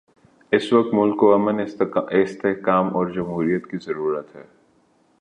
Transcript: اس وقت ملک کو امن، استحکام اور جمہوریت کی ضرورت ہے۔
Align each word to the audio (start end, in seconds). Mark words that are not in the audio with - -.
اس 0.51 0.73
وقت 0.73 0.93
ملک 0.93 1.19
کو 1.19 1.33
امن، 1.33 1.59
استحکام 1.59 2.95
اور 2.95 3.07
جمہوریت 3.07 3.71
کی 3.71 3.77
ضرورت 3.77 4.35
ہے۔ 4.35 4.43